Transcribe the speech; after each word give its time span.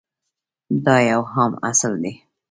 دا 0.85 0.95
یو 1.09 1.21
عام 1.33 1.51
اصل 1.69 1.93
دی. 2.03 2.13